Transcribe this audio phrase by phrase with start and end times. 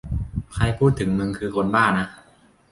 [0.53, 2.07] ใครพูดถึงมึงคือคนบ้านะ